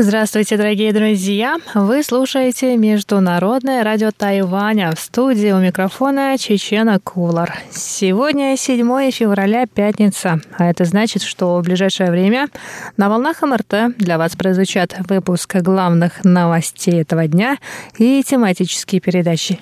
[0.00, 1.56] Здравствуйте, дорогие друзья!
[1.74, 4.92] Вы слушаете Международное радио Тайваня.
[4.94, 7.58] В студии у микрофона Чечена Кулар.
[7.72, 10.40] Сегодня 7 февраля, пятница.
[10.56, 12.46] А это значит, что в ближайшее время
[12.96, 17.58] на волнах МРТ для вас прозвучат выпуск главных новостей этого дня
[17.98, 19.58] и тематические передачи.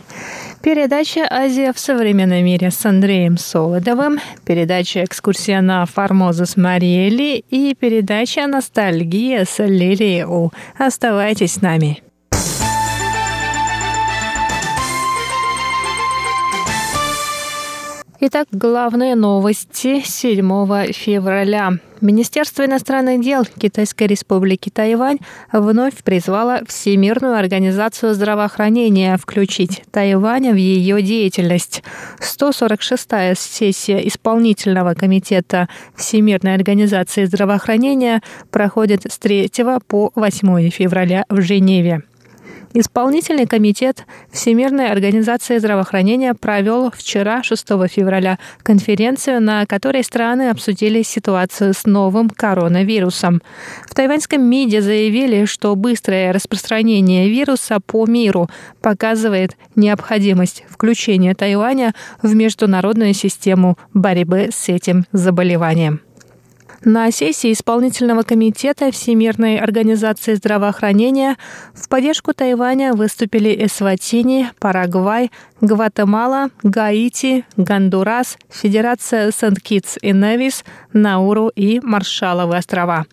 [0.66, 7.72] Передача «Азия в современном мире» с Андреем Солодовым, передача «Экскурсия на Формозу» с Мариэлли и
[7.78, 10.50] передача «Ностальгия» с Лилией У.
[10.76, 12.02] Оставайтесь с нами.
[18.18, 21.72] Итак, главные новости 7 февраля.
[22.00, 25.18] Министерство иностранных дел Китайской республики Тайвань
[25.52, 31.82] вновь призвало Всемирную организацию здравоохранения включить Тайвань в ее деятельность.
[32.20, 39.50] 146-я сессия исполнительного комитета Всемирной организации здравоохранения проходит с 3
[39.86, 42.02] по 8 февраля в Женеве.
[42.78, 51.72] Исполнительный комитет Всемирной организации здравоохранения провел вчера, 6 февраля, конференцию, на которой страны обсудили ситуацию
[51.72, 53.40] с новым коронавирусом.
[53.88, 58.50] В тайваньском МИДе заявили, что быстрое распространение вируса по миру
[58.82, 66.02] показывает необходимость включения Тайваня в международную систему борьбы с этим заболеванием.
[66.88, 71.36] На сессии исполнительного комитета Всемирной организации здравоохранения
[71.74, 81.80] в поддержку Тайваня выступили Эсватини, Парагвай, Гватемала, Гаити, Гондурас, Федерация Сент-Китс и Невис, Науру и
[81.80, 83.06] Маршалловы острова.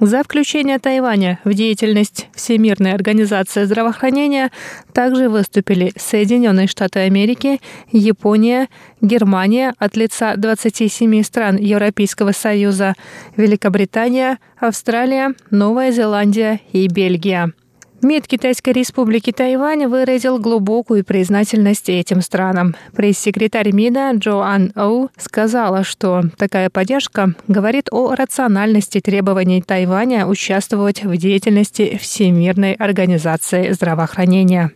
[0.00, 4.52] За включение Тайваня в деятельность Всемирной организации здравоохранения
[4.92, 8.68] также выступили Соединенные Штаты Америки, Япония,
[9.00, 12.94] Германия от лица 27 стран Европейского Союза,
[13.36, 17.52] Великобритания, Австралия, Новая Зеландия и Бельгия.
[18.00, 22.76] МИД Китайской республики Тайвань выразил глубокую признательность этим странам.
[22.94, 31.16] Пресс-секретарь МИДа Джоан Оу сказала, что такая поддержка говорит о рациональности требований Тайваня участвовать в
[31.16, 34.70] деятельности Всемирной организации здравоохранения.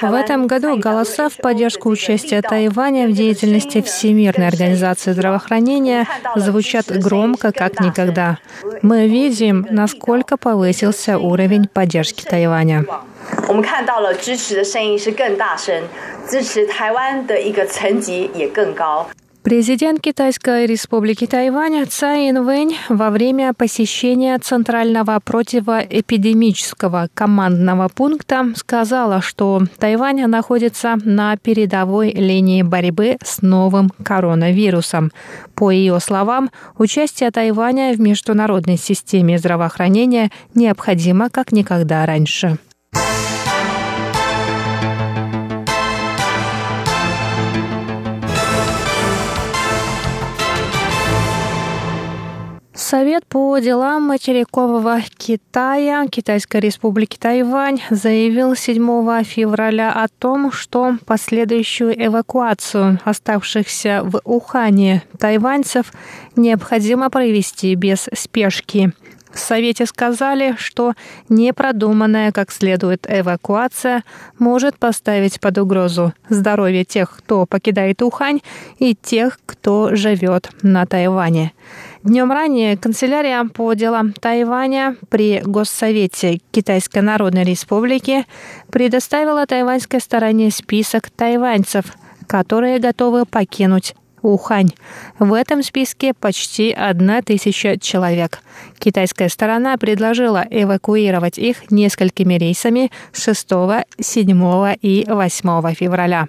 [0.00, 7.52] В этом году голоса в поддержку участия Тайваня в деятельности Всемирной организации здравоохранения звучат громко,
[7.52, 8.38] как никогда.
[8.82, 12.84] Мы видим, насколько повысился уровень поддержки Тайваня.
[19.42, 29.62] Президент Китайской республики Тайвань Цай Инвэнь во время посещения Центрального противоэпидемического командного пункта сказала, что
[29.78, 35.10] Тайвань находится на передовой линии борьбы с новым коронавирусом.
[35.56, 42.58] По ее словам, участие Тайваня в международной системе здравоохранения необходимо как никогда раньше.
[52.92, 61.94] Совет по делам материкового Китая Китайской республики Тайвань заявил 7 февраля о том, что последующую
[62.06, 65.90] эвакуацию оставшихся в Ухане тайваньцев
[66.36, 68.92] необходимо провести без спешки.
[69.32, 70.92] В Совете сказали, что
[71.30, 74.04] непродуманная как следует эвакуация
[74.38, 78.40] может поставить под угрозу здоровье тех, кто покидает Ухань,
[78.78, 81.54] и тех, кто живет на Тайване.
[82.04, 88.26] Днем ранее канцелярия по делам Тайваня при Госсовете Китайской Народной Республики
[88.72, 91.84] предоставила тайваньской стороне список тайваньцев,
[92.26, 94.70] которые готовы покинуть Ухань.
[95.20, 98.40] В этом списке почти одна тысяча человек.
[98.78, 103.48] Китайская сторона предложила эвакуировать их несколькими рейсами 6,
[104.00, 106.26] 7 и 8 февраля.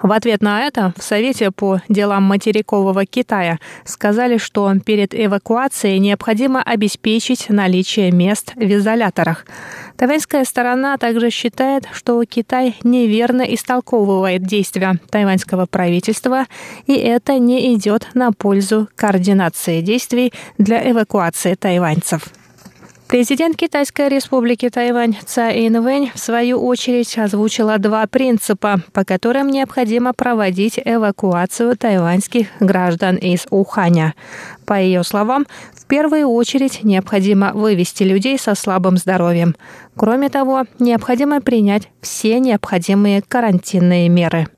[0.00, 6.62] В ответ на это в Совете по делам материкового Китая сказали, что перед эвакуацией необходимо
[6.62, 9.46] обеспечить наличие мест в изоляторах.
[9.96, 16.44] Тайваньская сторона также считает, что Китай неверно истолковывает действия тайваньского правительства,
[16.86, 22.28] и это не идет на пользу координации действий для эвакуации тайваньцев.
[23.08, 30.12] Президент Китайской республики Тайвань Цай Инвэнь в свою очередь озвучила два принципа, по которым необходимо
[30.12, 34.14] проводить эвакуацию тайваньских граждан из Уханя.
[34.64, 39.54] По ее словам, в первую очередь необходимо вывести людей со слабым здоровьем.
[39.96, 44.48] Кроме того, необходимо принять все необходимые карантинные меры.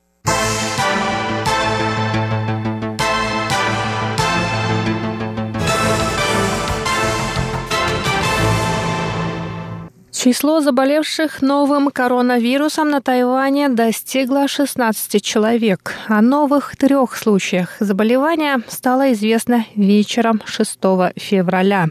[10.21, 15.95] Число заболевших новым коронавирусом на Тайване достигло 16 человек.
[16.09, 20.77] О новых трех случаях заболевания стало известно вечером 6
[21.15, 21.87] февраля.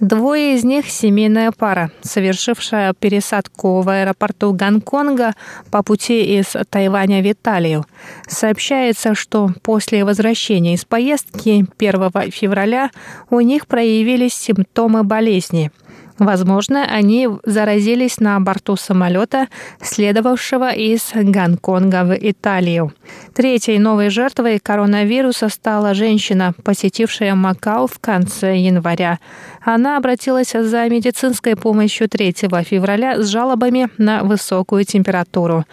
[0.00, 5.36] Двое из них– семейная пара, совершившая пересадку в аэропорту Гонконга
[5.70, 7.86] по пути из Тайваня в Италию.
[8.26, 12.90] Сообщается, что после возвращения из поездки 1 февраля
[13.30, 15.70] у них проявились симптомы болезни–
[16.20, 19.48] Возможно, они заразились на борту самолета,
[19.80, 22.92] следовавшего из Гонконга в Италию.
[23.34, 29.18] Третьей новой жертвой коронавируса стала женщина, посетившая Макао в конце января.
[29.62, 32.32] Она обратилась за медицинской помощью 3
[32.64, 35.64] февраля с жалобами на высокую температуру.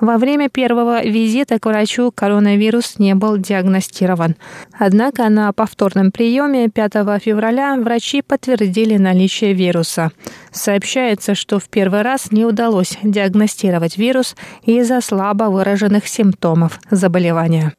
[0.00, 4.36] Во время первого визита к врачу коронавирус не был диагностирован.
[4.78, 10.12] Однако на повторном приеме 5 февраля врачи подтвердили наличие вируса.
[10.50, 17.72] Сообщается, что в первый раз не удалось диагностировать вирус из-за слабо выраженных симптомов заболевания.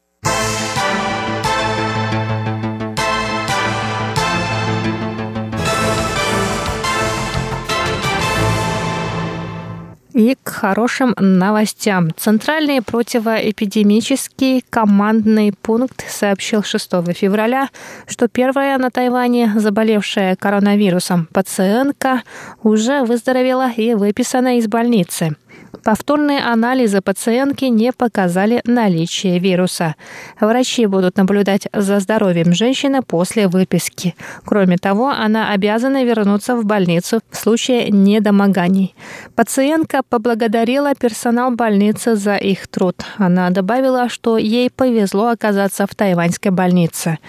[10.18, 12.10] И к хорошим новостям.
[12.18, 17.70] Центральный противоэпидемический командный пункт сообщил 6 февраля,
[18.08, 22.24] что первая на Тайване заболевшая коронавирусом пациентка
[22.64, 25.36] уже выздоровела и выписана из больницы.
[25.84, 29.96] Повторные анализы пациентки не показали наличие вируса.
[30.40, 34.16] Врачи будут наблюдать за здоровьем женщины после выписки.
[34.46, 38.96] Кроме того, она обязана вернуться в больницу в случае недомоганий.
[39.36, 43.04] Пациентка поблагодарила персонал больницы за их труд.
[43.18, 47.20] Она добавила, что ей повезло оказаться в тайваньской больнице.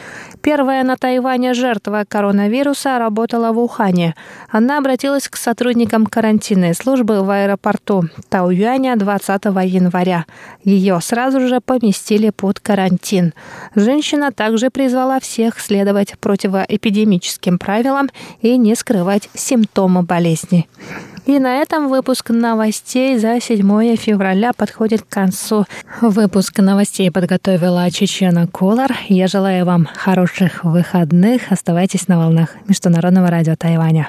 [0.43, 4.15] Первая на Тайване жертва коронавируса работала в Ухане.
[4.51, 10.27] Она обратилась к сотрудникам карантинной службы в аэропорту Тауюаня 20 января.
[10.65, 13.33] Ее сразу же поместили под карантин.
[13.75, 18.09] Женщина также призвала всех следовать противоэпидемическим правилам
[18.41, 20.69] и не скрывать симптомы болезни.
[21.29, 25.67] И на этом выпуск новостей за 7 февраля подходит к концу.
[26.01, 28.93] Выпуск новостей подготовила Чечена Колор.
[29.09, 31.53] Я желаю вам хороших выходных.
[31.53, 34.09] Оставайтесь на волнах Международного радио Тайваня.